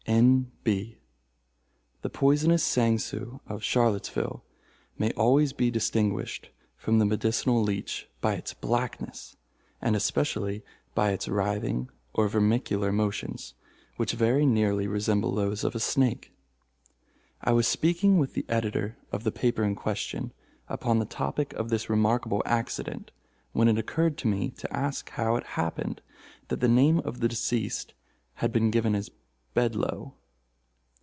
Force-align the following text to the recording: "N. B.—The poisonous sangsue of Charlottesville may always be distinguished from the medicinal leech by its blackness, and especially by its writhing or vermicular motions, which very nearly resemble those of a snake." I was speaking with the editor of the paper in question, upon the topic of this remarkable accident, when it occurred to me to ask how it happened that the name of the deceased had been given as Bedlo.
"N. 0.07 0.51
B.—The 0.65 2.09
poisonous 2.09 2.63
sangsue 2.63 3.39
of 3.47 3.63
Charlottesville 3.63 4.43
may 4.97 5.11
always 5.11 5.53
be 5.53 5.69
distinguished 5.71 6.49
from 6.75 6.97
the 6.99 7.05
medicinal 7.05 7.61
leech 7.63 8.09
by 8.19 8.33
its 8.33 8.53
blackness, 8.53 9.37
and 9.79 9.95
especially 9.95 10.63
by 10.95 11.11
its 11.11 11.27
writhing 11.29 11.89
or 12.13 12.27
vermicular 12.27 12.91
motions, 12.91 13.53
which 13.95 14.11
very 14.13 14.43
nearly 14.45 14.85
resemble 14.87 15.33
those 15.35 15.63
of 15.63 15.75
a 15.75 15.79
snake." 15.79 16.33
I 17.41 17.51
was 17.53 17.67
speaking 17.67 18.17
with 18.17 18.33
the 18.33 18.45
editor 18.49 18.97
of 19.13 19.23
the 19.23 19.31
paper 19.31 19.63
in 19.63 19.75
question, 19.75 20.33
upon 20.67 20.97
the 20.99 21.05
topic 21.05 21.53
of 21.53 21.69
this 21.69 21.89
remarkable 21.91 22.41
accident, 22.45 23.11
when 23.53 23.67
it 23.69 23.77
occurred 23.77 24.17
to 24.17 24.27
me 24.27 24.49
to 24.57 24.75
ask 24.75 25.09
how 25.11 25.35
it 25.37 25.45
happened 25.55 26.01
that 26.49 26.59
the 26.59 26.67
name 26.67 26.99
of 27.01 27.19
the 27.21 27.27
deceased 27.29 27.93
had 28.35 28.51
been 28.51 28.71
given 28.71 28.93
as 28.95 29.09
Bedlo. 29.53 30.13